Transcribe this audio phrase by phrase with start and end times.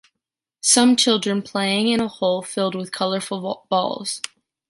[0.63, 4.19] Some children playing in a hole filled with colorful balls.